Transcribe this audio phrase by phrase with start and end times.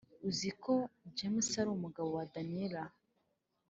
[0.29, 0.71] uziko
[1.17, 2.83] james ari umugabo wa daniella